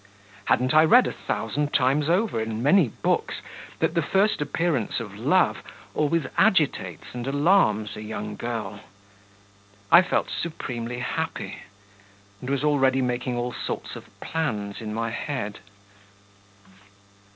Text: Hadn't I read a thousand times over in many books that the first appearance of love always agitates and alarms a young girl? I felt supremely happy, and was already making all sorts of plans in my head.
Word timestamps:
Hadn't 0.45 0.73
I 0.73 0.83
read 0.83 1.05
a 1.05 1.11
thousand 1.11 1.75
times 1.75 2.09
over 2.09 2.41
in 2.41 2.63
many 2.63 2.87
books 2.87 3.35
that 3.77 3.93
the 3.93 4.01
first 4.01 4.41
appearance 4.41 4.99
of 4.99 5.15
love 5.15 5.59
always 5.93 6.23
agitates 6.39 7.13
and 7.13 7.27
alarms 7.27 7.95
a 7.95 8.01
young 8.01 8.35
girl? 8.35 8.79
I 9.91 10.01
felt 10.01 10.31
supremely 10.31 10.97
happy, 10.97 11.59
and 12.41 12.49
was 12.49 12.63
already 12.63 13.03
making 13.03 13.37
all 13.37 13.53
sorts 13.53 13.95
of 13.95 14.05
plans 14.19 14.81
in 14.81 14.91
my 14.91 15.11
head. 15.11 15.59